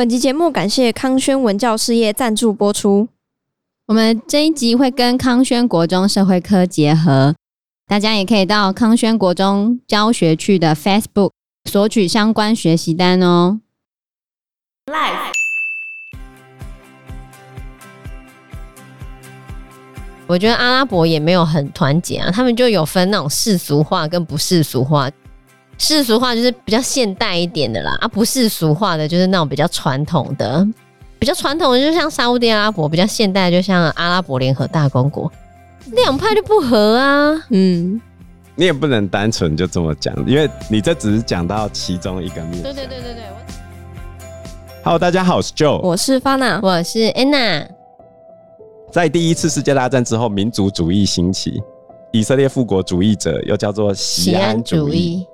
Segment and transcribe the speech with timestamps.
[0.00, 3.06] 本集节目感谢康轩文教事业赞助播出。
[3.86, 7.34] 我们这一集会跟康轩国中社会科结合，
[7.86, 11.32] 大家也可以到康轩国中教学区的 Facebook
[11.70, 13.60] 索取相关学习单哦。
[14.86, 15.34] Live，
[20.26, 25.10] 我觉得阿拉伯也没有很团结啊，他们就有分那种世俗化跟不世俗化。
[25.80, 30.64] 世俗化就是比较现代一点的啦，啊，不世俗化的就是那种比较传统的，
[31.18, 35.32] 比较传统的就像沙乌地阿拉伯，比较现代的就像阿拉伯联合大公国，
[35.92, 37.32] 两派就不合啊。
[37.48, 37.98] 嗯，
[38.54, 42.62] 你也不能单纯就这么讲，因为你这只是讲到其中一个面。
[42.62, 43.22] 对对对对对。
[44.84, 47.66] Hello，大家好，我是 Joe，我是 Fana，我是 Anna。
[48.92, 51.62] 在第一次世界大战之后，民族主义兴起，
[52.12, 55.26] 以色列复国主义者又叫做锡安主义。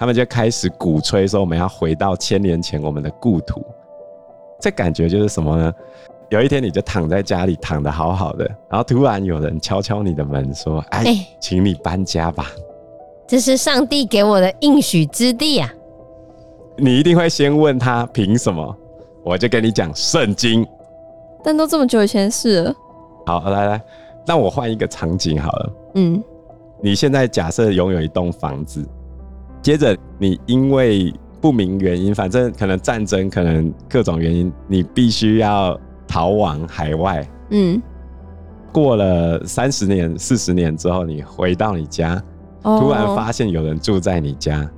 [0.00, 3.62] 他们就开始鼓吹说，我们要回到千年前我们的故土。
[4.58, 5.74] 这感觉就是什么呢？
[6.30, 12.46] 有一天你就躺在家里躺得好好的，然后突然有人敲敲你的门说：“哎，欸、请你搬家吧。”
[13.28, 15.70] 这是上帝给我的应许之地啊！
[16.78, 18.74] 你一定会先问他凭什么？
[19.22, 20.66] 我就跟你讲圣经。
[21.44, 22.74] 但都这么久以前的事了。
[23.26, 23.82] 好，来来，
[24.26, 25.72] 那我换一个场景好了。
[25.96, 26.24] 嗯，
[26.80, 28.82] 你现在假设拥有一栋房子。
[29.62, 37.26] 接着，你因为不明原因，反正可能战争，可能各种原因，你必须要逃往海外。
[37.50, 37.80] 嗯，
[38.72, 42.22] 过了三十年、四十年之后，你回到你家，
[42.62, 44.68] 哦、突然发现有人住在你家。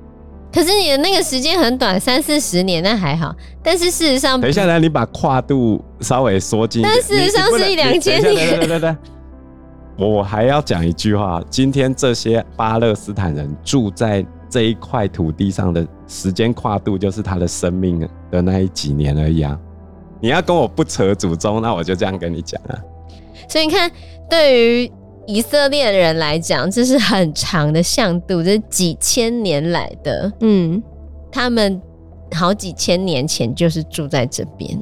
[0.51, 3.35] 可是你的那个时间很短，三四十年那还好。
[3.63, 6.81] 但是事实上，等一下，来，你把跨度稍微缩进。
[6.81, 8.59] 但事实上是一两千年。
[8.59, 8.95] 对对对对，
[9.97, 14.25] 我还要讲一句话：今天这些巴勒斯坦人住在。
[14.53, 19.59] 这一块土地上的时间跨度，就是他的生命的那一几年而已啊！
[20.21, 22.77] 你要跟我不扯祖宗，那我就这样跟你讲啊。
[23.49, 23.91] 所以你看，
[24.29, 24.91] 对于
[25.25, 30.31] 以色列人来讲，这是很长的向度，这是几千年来的。
[30.41, 30.83] 嗯，
[31.31, 31.81] 他们
[32.31, 34.79] 好几千年前就是住在这边，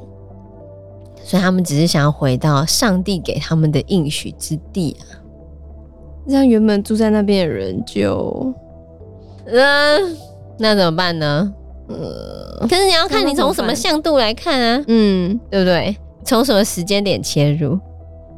[1.24, 5.16] 所以他们只是想要回到上帝给他们的应许之地啊。
[6.28, 8.54] 让原本住在那边的人就。
[9.46, 10.18] 嗯，
[10.60, 11.54] 那怎么办呢？
[11.90, 15.96] 嗯，可是你要看你从什么向度来看啊，嗯，对不对？
[16.24, 17.80] 从什么时间点切入？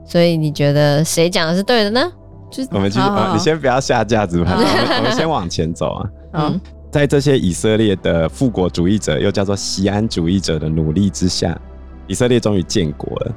[0.06, 2.12] 所以你觉得谁讲的是对的呢？
[2.50, 6.10] 就我们继续好好、啊，你先不要下架子盘，我们先往前走啊。
[6.34, 11.60] 嗯，在这些以色列的复国主义者，又叫做西安主义者的努力之下，
[12.08, 13.32] 以色列终于建国了。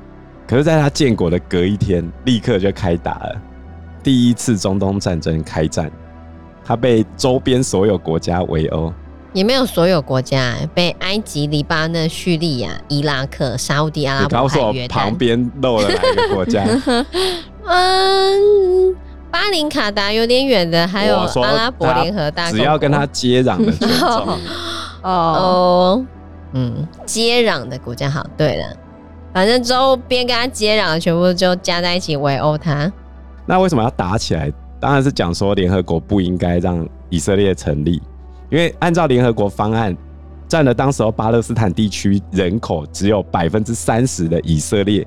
[0.47, 3.43] 可是，在他建国的隔一天，立刻就开打了，
[4.03, 5.91] 第一次中东战争开战。
[6.67, 8.93] 他被周边所有国家围殴，
[9.33, 16.65] 也没有所有国家被埃及、黎巴嫩、叙利亚、伊拉克、沙乌地阿拉伯，告诉我旁边漏了哪一个国家？
[17.65, 18.97] 嗯，
[19.31, 24.39] 巴林卡达有点远的，还有阿拉伯联合大只要跟他接壤的全中。
[25.03, 26.05] 哦，
[26.53, 28.27] 嗯，接壤的国家好。
[28.37, 28.77] 对了，
[29.33, 32.91] 反正周边跟他接壤的全部就加在一起围殴他。
[33.45, 34.53] 那为什么要打起来？
[34.81, 38.03] 当然是讲说联合国不应该让以色列成立，
[38.51, 39.97] 因为按照联合国方案，
[40.47, 45.07] 占了当时候巴勒斯坦地区人口只有百分之三十的以色列，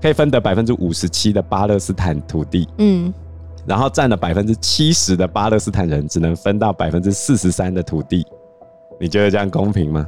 [0.00, 3.12] 可以分得百分之五十七的巴勒斯坦土地，嗯，
[3.66, 8.24] 然后占了百分之七十的巴勒斯坦人只能分到百分之四十三的土地，
[9.00, 10.06] 你觉得这样公平吗？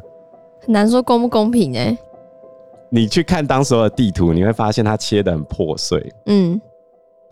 [0.62, 1.98] 很难说公不公平哎、欸。
[2.90, 6.60] 你去看当时候的地图，你会发现它切得很破碎，嗯。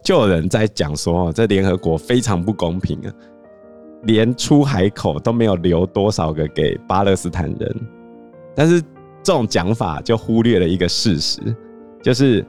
[0.02, 3.12] 就有人在讲说，这联合国非常不公平啊，
[4.02, 7.76] 连出海口都没有留多少个给巴勒斯坦人。
[8.54, 8.82] 但是
[9.22, 11.40] 这种讲法就忽略了一个事实，
[12.02, 12.44] 就是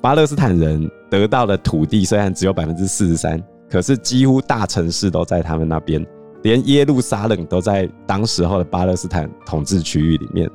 [0.00, 6.06] 巴勒斯坦人得到的土地虽然只有百分之四十三，可是几乎大城市都在他们那边，
[6.42, 10.48] 连耶路撒冷都在当时候的巴勒斯坦统治区域里面，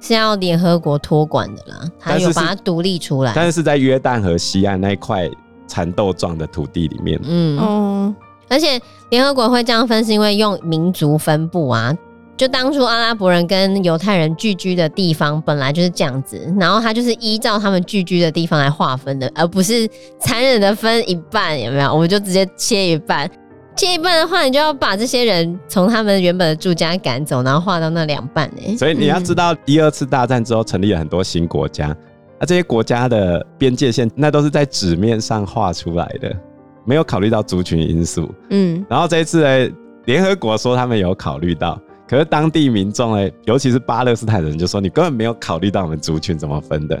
[0.00, 5.30] 是要联合国托管的啦，他有把它独立出来，但是是在约旦河西岸那一块。
[5.66, 8.14] 蚕豆状的土地里面，嗯哦，
[8.48, 8.80] 而且
[9.10, 11.94] 联合国会这样分，是因为用民族分布啊，
[12.36, 19.88] 就当初阿拉伯人跟犹太人聚居的地方本来就是这样子，然后他就是依照他们聚居的地方来划分的，而不是
[20.18, 21.92] 残忍的分一半，有没有？
[21.92, 23.30] 我们就直接切一半，
[23.76, 28.76] 切一半的话，你就要把这些人从他们原本的住家赶走，然后划到那两半呢。
[28.76, 31.96] 所以你要知道，一二次大战之后成立了很多新国家。
[32.42, 36.36] 那、啊、这些国家的边界线，那都是在纸面上画出来的，
[36.84, 38.28] 没有考虑到族群因素。
[38.50, 39.72] 嗯，然后这一次呢，
[40.06, 47.00] 联合国说他们有考虑到，可是当地民众呢，尤其是巴勒斯坦人，就说你根本没有考虑到我们族群怎么分的。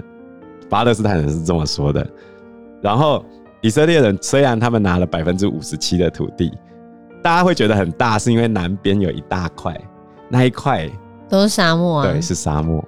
[0.70, 2.06] 巴勒斯坦人是这么说的。
[2.80, 3.24] 然后
[3.62, 6.52] 以色列人虽然他们拿了百分之五十七的土地，
[7.20, 9.76] 大家会觉得很大，是因为南边有一大块，
[10.28, 10.88] 那一块
[11.28, 12.12] 都是沙漠啊。
[12.12, 12.78] 对，是沙漠。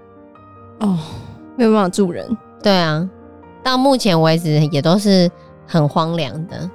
[0.78, 0.96] 哦，
[1.56, 2.24] 没有办法住人。
[2.64, 3.06] 对啊，
[3.62, 5.30] 到目前为止也都是
[5.66, 6.70] 很荒凉的，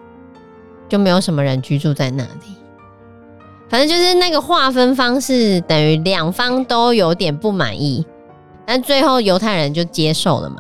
[0.88, 2.56] 就没有什么人居住在那里。
[3.68, 8.06] 反正就是那个划分方式，等于两方都有点不满意，
[8.68, 10.58] 但最后犹太人就接受了嘛，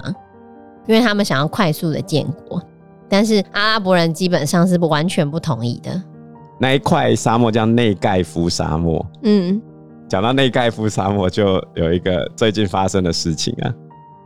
[0.87, 2.59] 因为他们想要快速的建国，
[3.07, 6.01] 但是阿拉伯人基本上是不完全不同意的。
[6.59, 9.05] 那一块沙漠叫内盖夫沙漠。
[9.21, 9.61] 嗯，
[10.07, 13.71] 讲到内盖夫沙漠，就有一个最近发生的事情啊，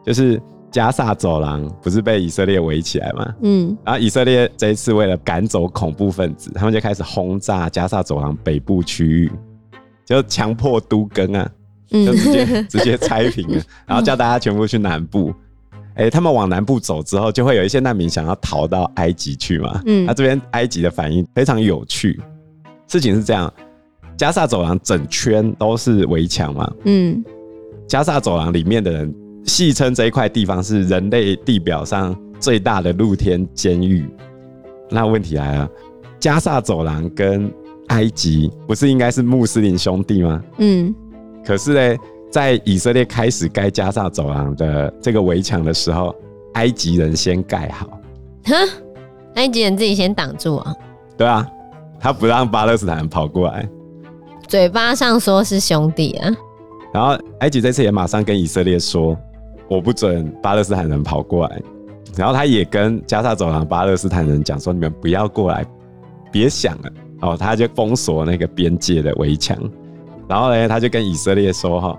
[0.06, 0.42] 就是。
[0.74, 3.34] 加萨走廊不是被以色列围起来吗？
[3.44, 9.32] 嗯，然后以色列这一次为了赶走恐怖分子，他们就开始轰炸加萨走廊北部区域，
[10.04, 11.48] 就强迫都更啊，
[11.92, 15.32] 就直接、嗯、直接拆平了， 然后叫大家全部去南部。
[15.94, 19.80] 哎、欸，他们往南部走之后，就会有一些难民想要逃到埃及去嘛。
[19.86, 22.20] 嗯，那这边埃及的反应非常有趣。
[22.88, 23.54] 事情是这样，
[24.18, 26.74] 加萨走廊整圈都是围墙嘛。
[26.86, 27.24] 嗯，
[27.88, 29.16] 加萨走廊里面的人。
[29.46, 34.10] 戏称这一块地方是人类地表上最大的露天监狱。
[34.90, 35.70] 那问题来了，
[36.20, 37.52] 加萨走廊跟
[37.88, 40.44] 埃及不是应该是穆斯林兄弟吗？
[40.60, 40.94] 嗯。
[41.46, 42.02] 可是呢，
[42.32, 46.16] 在以色列开始盖加萨走廊的这个围墙的时候，
[46.54, 48.00] 埃及人先盖好。
[48.46, 48.54] 哼，
[49.36, 50.74] 埃及人自己先挡住啊？
[51.18, 51.46] 对啊，
[52.00, 53.68] 他不让巴勒斯坦人跑过来。
[54.48, 56.32] 嘴巴上说是兄弟啊。
[56.94, 59.18] 然后埃及这次也马上跟以色列说。
[59.76, 61.62] 我不准巴勒斯坦人跑过来，
[62.16, 65.66] 然后他也跟加沙走廊巴勒斯坦人讲说：“你们不要过来，
[66.32, 66.92] 别想了。”
[67.22, 69.58] 哦，他就封锁那个边界的围墙，
[70.28, 71.98] 然后呢，他就跟以色列说：“哈，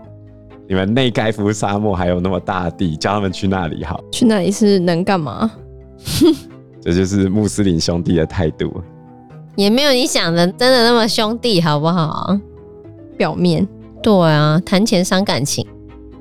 [0.68, 3.98] 你们内盖夫沙漠还有那么大地，叫他们去那里好。
[4.12, 5.50] 去那里是能干嘛？
[6.80, 8.70] 这就是穆斯林兄弟的态度，
[9.56, 12.38] 也没有你想的真的那么兄弟，好不好？
[13.16, 13.66] 表面
[14.02, 15.66] 对啊，谈钱伤感情。”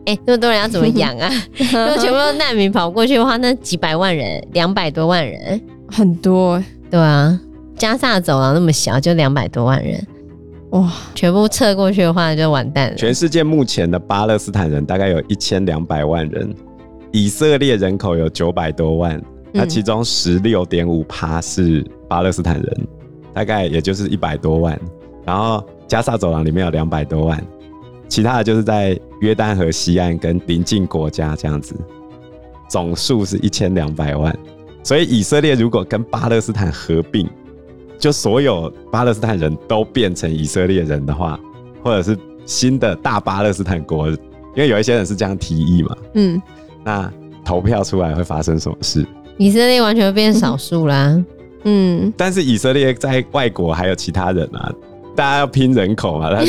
[0.06, 1.30] 哎、欸，那么多人要怎么养啊？
[1.58, 6.62] 如果全部都难民跑过去的话，那几百万人，两百多万人，很多。
[6.92, 7.40] 对啊，
[7.78, 10.06] 加萨走廊那么小，就两百多万人，
[10.72, 10.92] 哇！
[11.16, 12.96] 全部撤过去的话，就完蛋了。
[12.96, 16.54] 全世界目前的巴勒斯坦人大概有一千两百万人，
[17.12, 19.20] 以色列人口有九百多万，
[19.52, 22.88] 那其中十六点五趴是巴勒斯坦人，
[23.34, 24.80] 大概也就是一百多万。
[25.26, 27.42] 然后加萨走廊里面有两百多万。
[28.14, 31.74] 其他的就是在约旦河西岸跟邻近国家这样子，
[32.70, 34.38] 总数是一千两百万。
[34.84, 37.28] 所以以色列如果跟巴勒斯坦合并，
[37.98, 41.40] 就所有巴勒斯坦人都变成以色列人的话，
[41.82, 42.16] 或者是
[42.46, 44.18] 新的大巴勒斯坦国，因
[44.58, 45.98] 为有一些人是这样提议嘛。
[46.14, 46.40] 嗯，
[46.84, 47.12] 那
[47.44, 49.04] 投票出来会发生什么事？
[49.40, 51.20] 以色列完全会变少数啦。
[51.64, 54.72] 嗯，但是以色列在外国还有其他人啊，
[55.16, 56.30] 大家要拼人口嘛。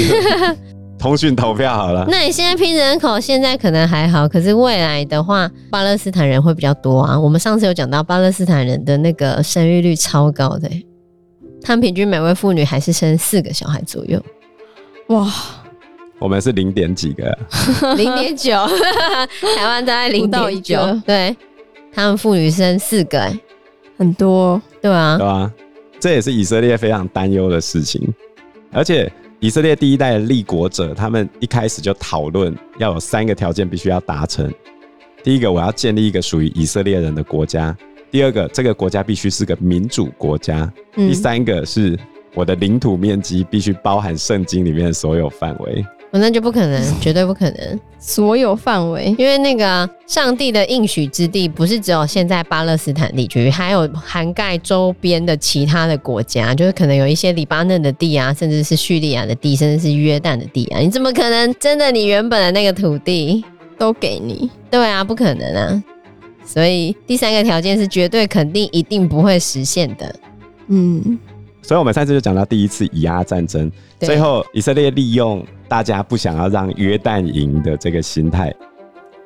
[1.04, 7.20] 通讯投票好了，那你现在拼人口，现在可能还好，可是未来的话，巴勒斯坦人会比较多啊。
[7.20, 10.66] 我们上次有讲到，巴勒斯坦人的那个生育率超高的，
[11.60, 14.18] 他们平均每位妇女还是生四个小孩左右。
[15.08, 15.30] 哇，
[16.18, 17.38] 我们是零点几个，
[17.98, 18.52] 零点九，
[19.58, 21.36] 台湾大概零点九，对，
[21.92, 23.38] 他们妇女生四个，哎，
[23.98, 25.52] 很多，对啊，对啊，
[26.00, 28.00] 这也是以色列非常担忧的事情，
[28.72, 29.12] 而且。
[29.40, 34.52] 以色列第一代的立国者，他们一开始就讨论要有三个条件必须要达成。
[35.22, 37.74] 第一个，我要建立一个属于以色列人的国家；
[38.10, 41.98] 第二个，这个国家必须是个民主国家；第三个，是
[42.34, 45.84] 我的领土面积必须包含圣经里面的所有范围。
[46.20, 47.80] 那就不可能，绝对不可能。
[47.98, 60.78] 所有范围，因为那个上帝的应许之地不是只有现在巴勒斯坦地区，还有涵盖周边的其他的国家，就是可能有一些黎巴嫩的地啊，甚至是叙利亚的地，甚至是约旦的地啊。
[60.78, 63.44] 你怎么可能真的你原本的那个土地
[63.76, 64.48] 都给你？
[64.70, 65.82] 对啊，不可能啊。
[66.44, 70.14] 所以第三个条件是绝对肯定一定不会实现的。
[70.68, 71.18] 嗯。
[71.62, 75.42] 所以，我们上次就讲到第一次以阿战争，最后以色列利用
[75.74, 78.54] 大家不想要让约旦赢的这个心态，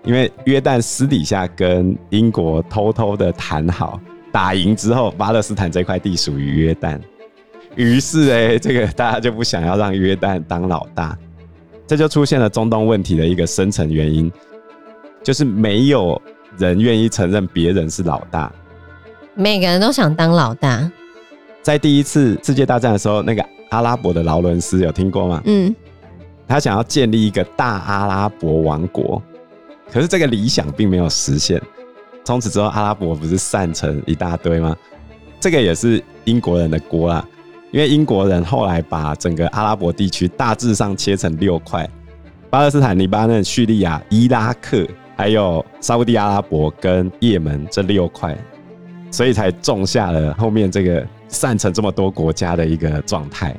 [0.02, 4.00] 因为约旦私底下跟英国偷偷的谈好，
[4.32, 6.98] 打赢之后，巴勒斯坦这块地属于约旦，
[7.76, 11.14] 于是哎，这个大家就不想要让约旦当老大，
[11.86, 14.32] 这就出现了中东问题的一个深层原因，
[15.22, 16.18] 就是没有
[16.56, 18.50] 人愿意承认别人是老大，
[19.34, 20.90] 每个人都想当老大。
[21.60, 25.42] 在第一次世界大战的时候，那个阿拉伯的劳伦斯有听过吗？
[25.44, 25.76] 嗯，
[26.48, 29.22] 他想要建立一个大阿拉伯王国，
[29.92, 31.60] 可是这个理想并没有实现。
[32.24, 34.74] 从此之后，阿拉伯不是散成一大堆吗？
[35.38, 37.24] 这个也是英国人的锅啊，
[37.70, 41.88] 因为英国人后来把整个阿拉伯地区大致上切成六块：
[42.50, 44.86] 巴勒斯坦、黎巴嫩、叙利亚、伊拉克，
[45.16, 48.36] 还有沙乌地阿拉伯跟也门这六块，
[49.10, 53.54] 所以才种下了后面这个散成这么多国家的一个状态。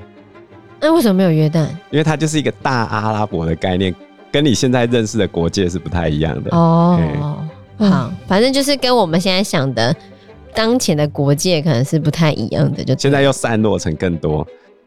[0.82, 1.68] 那为什么没有约旦？
[1.92, 3.94] 因为它就是一个大阿拉伯的概念，
[4.32, 7.38] 跟你现在认识的国界是不太一样的哦。
[7.78, 9.96] 好，反正就是跟我们现在想的
[10.54, 14.46] 当前的国界可能是不太一样的，就现在又散落成更多，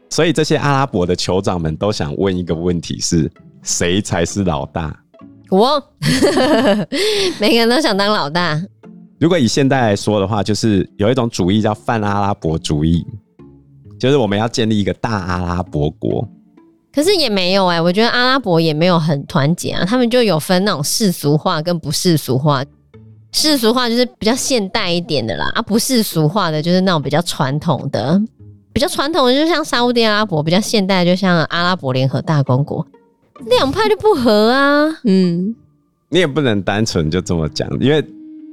[0.09, 3.31] 所以这些阿拉伯的酋长们都想问一个问题是：
[3.61, 4.95] 谁才是老大？
[5.49, 5.81] 我，
[7.39, 8.61] 每个人都想当老大。
[9.19, 13.05] 如果以现代来说的话，就是有一种主义叫泛阿拉伯主义，
[14.03, 16.27] 就是我们要建立一个大阿拉伯国。
[16.93, 22.65] 可是也没有哎、欸，我觉得阿拉伯也没有很团结啊，他们就有分那种世俗化跟不世俗化。
[23.31, 28.21] 世俗化就是比较现代一点的啦，啊，不世俗化的就是那种比较传统的，
[28.73, 32.85] 比较传统的就像沙乌地阿拉伯，比较现代的就像阿拉伯联合大公国，
[33.45, 34.99] 两派就不合啊。
[35.05, 35.55] 嗯，
[36.09, 38.05] 你也不能单纯就这么讲，因为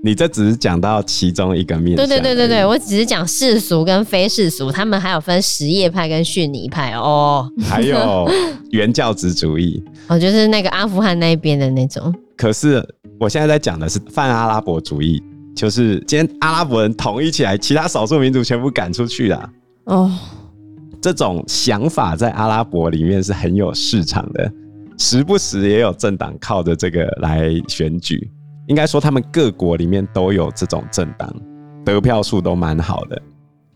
[0.03, 1.97] 你这只是讲到其中一个面。
[1.97, 8.29] 对对对对对，我只是讲世俗跟非世俗，他们还有分什叶派跟逊尼派哦，还有
[8.73, 12.15] 原教旨主义，哦，就是那个阿富汗那边的那种。
[12.37, 12.87] 可是。
[13.19, 15.23] 我现在在讲的是泛阿拉伯主义，
[15.55, 19.51] 就是今天阿拉伯人统一起来，其他少数民族全部赶出去了。
[19.85, 20.11] 哦，
[21.03, 24.51] 这种想法在阿拉伯里面是很有市场的，
[24.97, 28.27] 时不时也有政党靠着这个来选举。
[28.71, 31.29] 应该说，他们各国里面都有这种政党，
[31.85, 33.21] 得票数都蛮好的。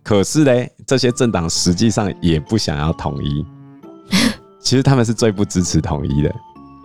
[0.04, 3.44] 可是呢，这些政党实际上也不想要统一。
[4.62, 6.28] 其实他们是最不支持统一的，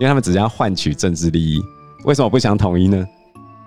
[0.00, 1.62] 为他们只要换取政治利益。
[2.04, 3.06] 为什么不想统一呢？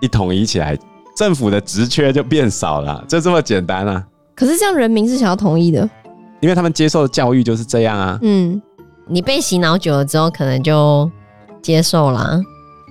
[0.00, 0.78] 一统一起来，
[1.16, 4.06] 政府的职缺就变少了，就这么简单啊！
[4.34, 5.88] 可是这样人民是想要统一的，
[6.40, 8.18] 因为他们接受的教育就是这样啊。
[8.20, 8.60] 嗯，
[9.08, 11.10] 你被洗脑久了之后，可能就
[11.62, 12.38] 接受了。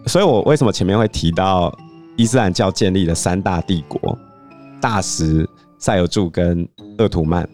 [0.05, 1.74] 所以我为什么前面会提到
[2.15, 4.17] 伊斯兰教建立的三大帝国——
[4.81, 6.67] 大食、塞尔柱跟
[6.98, 7.48] 鄂图曼，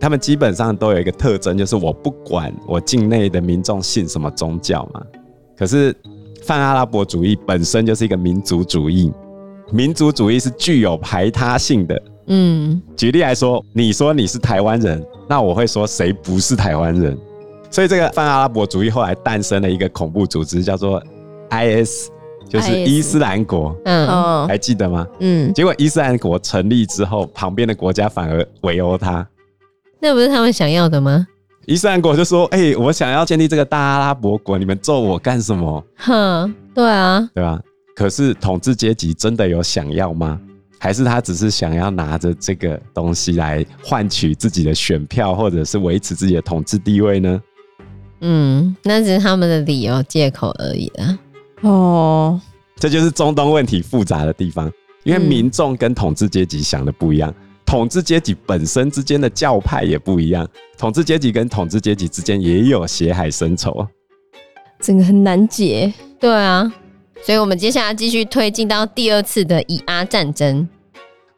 [0.00, 5.02] 他们基本上都有一个特征，就是我不管我境内的民众信什么宗教嘛，
[5.56, 5.94] 可是。
[6.44, 9.12] 泛阿拉伯主义本身就是一个民族主义，
[9.70, 12.02] 民族主义是具有排他性的。
[12.26, 17.16] 嗯，举例来说，你说你是台湾人，那我会说谁不是台湾人？
[17.70, 21.00] 所以这个泛阿拉伯主义后来诞生了一个恐怖组织，叫做
[21.52, 22.08] IS，
[22.48, 23.76] 就是伊斯兰国。
[23.84, 25.06] 嗯，还记得吗？
[25.20, 29.26] 嗯，结果伊斯兰国成立之后，旁边的国家反而围殴他，
[30.00, 31.26] 那不是他们想要的吗？
[31.66, 37.60] 伊斯兰国就说：“哎、欸，我想要建立这个大阿拉伯国，你们揍我干什么？”哼，对啊，对吧？
[37.94, 40.40] 可是统治阶级真的有想要吗？
[40.80, 47.40] 还是他只是想要拿着这个东西来换取自己的选票，或者是维持自己的统治地位呢？
[48.22, 51.16] 嗯，那只是他们的理由、借口而已啦。
[51.62, 52.40] 哦，
[52.76, 54.70] 这就是中东问题复杂的地方，
[55.02, 57.30] 因为民众跟统治阶级想的不一样。
[57.30, 63.86] 嗯统治阶级本身之间的教派也不一样，统治阶级跟统治阶级之间也有血海深仇，
[64.78, 65.90] 整个很难解。
[66.20, 66.70] 对啊，
[67.22, 70.68] 所以我们接下来继续推进到第二次的以阿战争。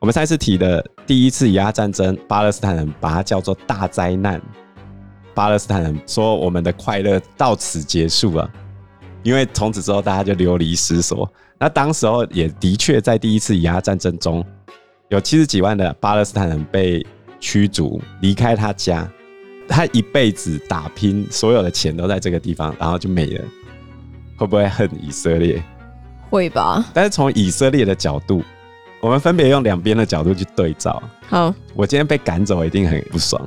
[0.00, 4.42] 我们上次提的第一次以阿战争，巴勒斯坦人把它叫做大灾难。
[5.34, 8.50] 巴勒斯坦人说：“我们的快乐到此结束了，
[9.24, 11.28] 因为从此之后大家就流离失所。”
[11.58, 14.44] 那当时候也的确在第一次以阿战争中。
[15.08, 17.04] 有七十几万的巴勒斯坦人被
[17.38, 19.08] 驱逐离开他家，
[19.68, 23.44] 他一辈子打拼，所有的钱都在这个地方，然后就没了。
[24.36, 25.62] 会不会恨以色列？
[26.30, 26.84] 会吧。
[26.92, 28.42] 但是从以色列的角度，
[29.00, 31.00] 我们分别用两边的角度去对照。
[31.28, 33.40] 好，我今天被赶走，一定很不爽。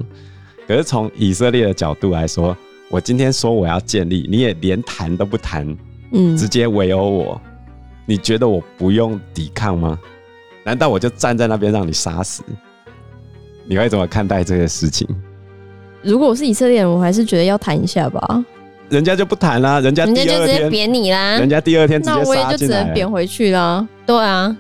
[0.67, 2.55] 可是从以色列的角度来说，
[2.89, 5.77] 我今天说我要建立，你也连谈都不谈，
[6.12, 7.41] 嗯，直接围殴我，
[8.06, 10.00] 你觉得我不用抵抗吗？
[10.63, 12.44] 难道我就站在那边让你杀死？
[13.65, 15.08] 你会怎么看待这个事情？
[16.01, 18.46] 如果我是以色列人，我还是觉得要谈一下吧。
[18.89, 23.86] 人家就不谈啦，人家第二天人家就直接扁你啦，人家第二天直接杀就只能扁回去啦。
[24.06, 24.56] 对啊，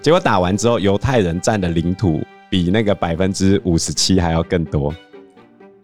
[0.00, 4.94] 结果打完之后，犹太人占的领土比那个百分之五十七还要更多。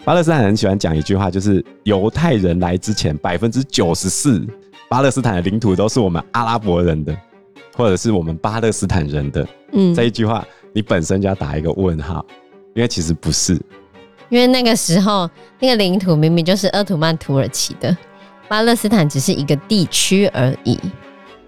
[0.09, 4.43] 巴勒斯坦人喜欢讲一句话，就是犹太人来之前，百分之九十四
[4.88, 7.15] 巴勒斯坦的领土都是我们阿拉伯人的。
[7.77, 12.25] 或者是我们巴勒斯坦人的，嗯，这一句话你本身就要打一个问号，
[12.75, 13.53] 因为其实不是，
[14.31, 15.29] 因为那个时候
[15.61, 17.95] 那个领土明明就是鄂图曼土耳其的，
[18.49, 20.81] 巴勒斯坦只是一个地区而已。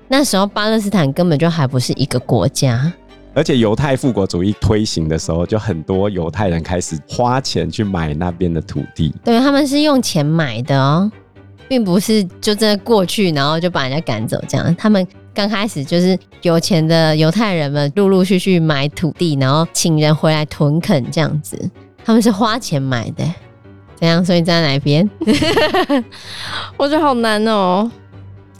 [0.07, 2.93] 那时候巴勒斯坦根本就还不是一个国家。
[3.33, 9.15] 而且犹太复国主义推行的时候，就很多犹太人开始花钱去买那边的土地。
[9.25, 11.11] 对，他们是用钱买的哦，
[11.69, 14.75] 并不是就这过去，然后就把人家赶走这样。
[14.77, 21.57] 他们刚开始就是有钱的犹太人们陆陆续续买土地，然后请人回来屯垦这样子。
[22.05, 23.25] 他们是花钱买的，
[23.95, 24.25] 怎样？
[24.25, 25.09] 所以在哪边？
[26.77, 27.89] 我觉得好难哦，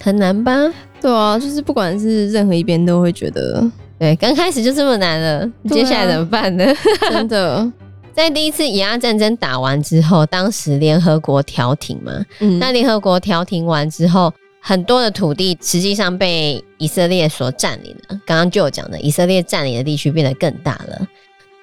[0.01, 0.53] 很难吧？
[1.01, 3.69] 对啊，就是不管是任何一边都会觉得。
[4.01, 6.65] 对，刚开始就这么难了，啊、接下来怎么办呢？
[7.11, 7.71] 真的，
[8.17, 18.19] 在第一次以阿战争打完之后，当时联合国调停嘛，嗯、那联合国调停完之后，很多的土地实际上被以色列所占领了。
[18.25, 21.07] 刚刚就有讲的，以色列占领的地区变得更大了。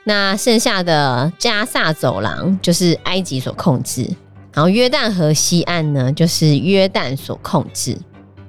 [0.03, 4.08] 那剩下的加萨走廊就是埃及所控制，
[4.53, 7.98] 然后约旦河西岸呢，就是约旦所控制。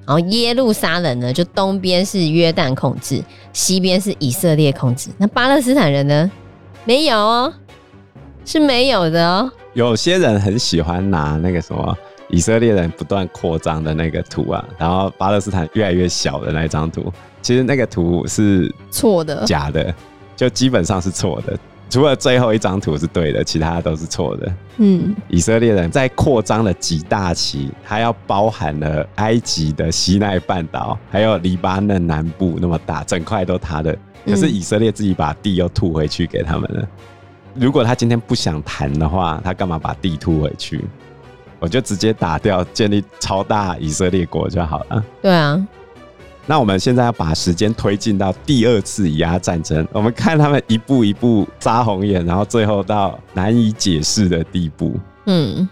[0.09, 3.23] 然后耶路撒冷呢，就东边是约旦控制，
[3.53, 5.11] 西边是以色列控制。
[5.19, 6.31] 那巴勒斯坦人呢？
[6.83, 7.53] 没有哦，
[8.43, 9.51] 是没有的哦。
[9.73, 11.95] 有些人很喜欢拿那个什么
[12.29, 17.13] 以色列人不断扩张的那个图啊，然后巴勒斯坦越来越小的那张图，
[17.43, 19.93] 其实那个图是错的，假的，
[20.35, 21.55] 就基本上是错的。
[21.91, 24.53] 除了最后一张图是对的，其他的都是错的。
[24.77, 33.97] 嗯，以色列人在扩张了几大期，它要包含了埃及的西奈半岛，还有黎巴嫩南部那么大，整块都他的。
[34.25, 36.87] 可是以色列自己把地又吐回去给他们了。
[37.55, 40.85] 如果他今天不想谈的话，他干嘛把地吐回去？
[41.59, 45.03] 我就直接打掉，建立超大以色列国就好了。
[45.21, 45.67] 对啊。
[46.45, 54.99] 那我们现在要把时间推进到第二次以阿战争，我们看他们一步一步扎红眼，然后最后到难以解释的地步。
[55.25, 55.69] 嗯，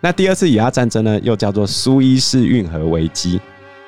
[0.00, 3.40] 那第二次以阿战争呢，又叫做苏伊士运河危机。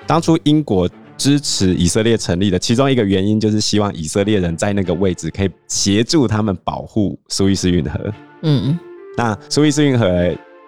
[0.06, 7.98] 当初英国支持以色列成立的其中一个原因，就是希望以色列人在那个位置可以协助他们保护苏伊士运河。
[8.42, 8.78] 嗯，
[9.16, 10.08] 那苏伊士运河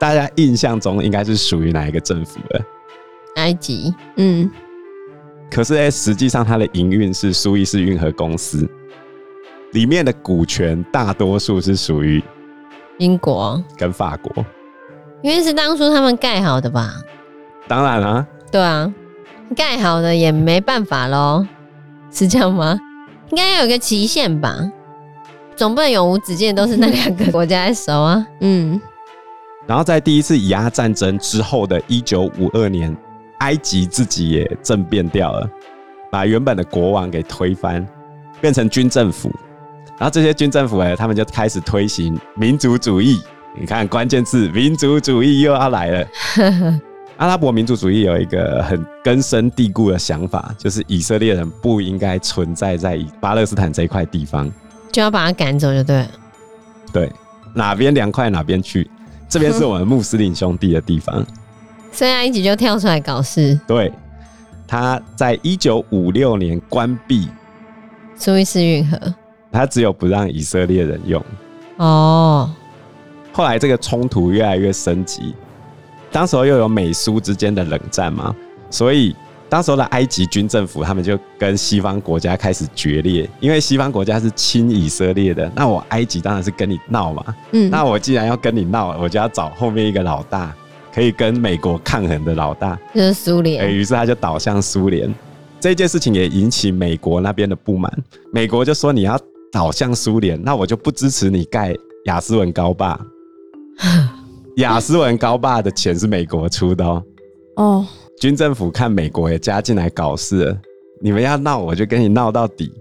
[0.01, 2.61] 大家印象中应该是属于哪一个政府的？
[3.37, 3.95] 埃及。
[4.17, 4.51] 嗯。
[5.51, 8.69] 可是，哎，实际上它的营运是苏伊士运河公司，
[9.73, 12.23] 里面的股权大多数是属于
[12.99, 14.47] 英国跟法国，
[15.23, 16.95] 因为是当初他们盖好的吧？
[17.67, 18.93] 当然啊，对啊，
[19.57, 21.45] 盖好的也没办法喽，
[22.13, 22.79] 是这样吗？
[23.31, 24.57] 应该要有个期限吧，
[25.57, 28.25] 总不能永无止境都是那两个国家在守啊。
[28.41, 28.81] 嗯，
[29.67, 32.97] 然后在第一次以阿战争之后的一九五二年。
[33.41, 35.51] 埃及自己也政变掉了，
[36.11, 37.87] 把原本的国王给推翻，
[38.41, 39.31] 变成军政府。
[39.99, 43.21] 然后这些军政府哎，他们就开始推行民族主义。
[43.59, 46.07] 你看关键字，民族主义又要来了。
[47.19, 54.51] 阿拉伯民族主义有一个很根深蒂固的想法，就是以色列人不应该存在在巴勒斯坦这一块地方，
[54.91, 56.09] 就要把他赶走，就对了。
[56.93, 57.13] 对，
[57.53, 58.91] 哪边凉快哪边去。
[59.29, 61.25] 这边是我们穆斯林兄弟的地方。
[61.93, 63.59] 所以埃及就跳出来搞事。
[63.67, 63.93] 对，
[64.67, 67.29] 他在一九五六年关闭
[68.17, 68.99] 苏伊士运河，
[69.51, 71.23] 他只有不让以色列人用。
[71.77, 72.51] 哦，
[73.33, 75.35] 后来这个冲突越来越升级，
[76.13, 78.35] 当时候又有美苏之间的冷战嘛，
[78.71, 79.17] 所以
[79.49, 87.35] 当时候的埃及军政府他们就跟西方国家开始决裂，因为西方国家是亲以色列的，那我埃及当然是跟你闹嘛。
[87.53, 90.55] 嗯，那我既然要跟你闹，我就要找后面一个老大。
[90.95, 95.13] 可以跟美国抗衡的老大就是苏联，于是他就倒向苏联。
[95.61, 97.93] 这件事情也引起美国那边的不满，
[98.33, 99.19] 美国就说，你要
[99.53, 101.75] 倒向苏联，那我就不支持你盖
[102.07, 102.99] 雅斯文高坝。
[104.57, 107.03] 雅斯文高坝的钱是美国出的哦。
[107.57, 107.87] 哦，
[108.21, 110.59] 军政府看美国也加进来搞事了，
[111.03, 112.73] 你们要闹我就跟你闹到底。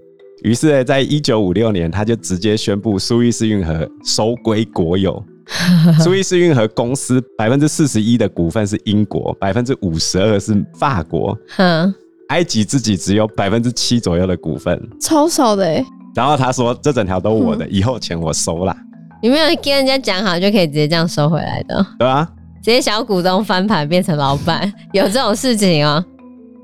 [0.44, 5.22] 于是呢，在一九五六年，他就直接宣布苏伊士运河收归国有。
[6.00, 11.38] 苏伊士运河公司百分之四十一的股份是英国，百分之五十二是法国。
[11.56, 11.94] 哼，
[12.30, 15.86] 埃及自己只有百分之七左右的股份，超少的哎。
[16.16, 18.76] 然后他说：“这整条都我的，以后钱我收了。”
[19.22, 21.86] 你没有跟人家讲好就可以直接这样收回来的？
[22.00, 22.28] 对啊，
[22.64, 26.04] 直接小股东翻盘变成老板， 有这种事情哦。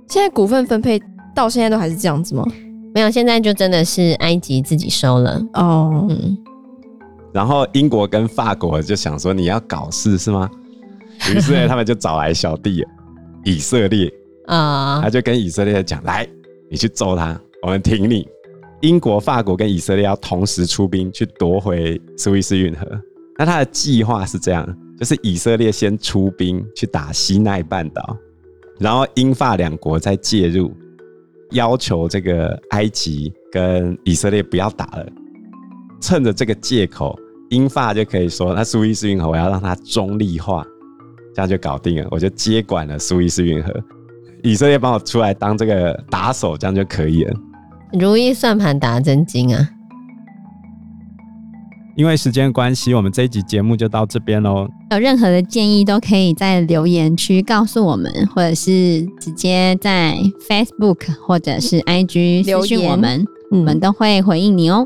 [0.08, 1.02] 现在股份分配
[1.36, 2.44] 到现在都还是这样子吗？
[2.94, 6.08] 没有，现在就真的是埃及自己收了哦。
[6.10, 6.38] 嗯。
[7.36, 10.50] 然后英国跟法国就想说，你要搞事是吗？
[11.30, 12.82] 于是呢， 他们就找来小弟
[13.44, 14.10] 以色列
[14.46, 16.26] 啊，他就跟以色列讲：“来，
[16.72, 18.26] 你去揍他，我们挺你。”
[18.80, 22.88] 英国、法国跟以色列要同时出兵去夺回苏伊士运河。
[23.38, 24.66] 那他的计划是这样：
[24.98, 28.18] 就是以色列先出兵去打西奈半岛，
[28.80, 30.74] 然后英法两国再介入，
[31.52, 35.06] 要求这个埃及跟以色列不要打了，
[36.00, 37.18] 趁着这个借口，
[37.50, 40.66] 英法就可以说，那苏伊士运河我要让它中立化，
[41.34, 43.72] 这样就搞定了，我就接管了苏伊士运河，
[44.44, 47.34] 以色列帮我出来当这个打手，这样就可以了。
[47.94, 49.70] 如意算盘打真精啊！
[51.96, 54.68] 因为时间关系，我们这一集节目就到这边喽。
[54.92, 60.18] 有任何的建议都可以在留言区告诉我们，或者是直接在
[60.50, 64.86] Facebook 或者是 IG 私讯我们，我们都会回应你哦。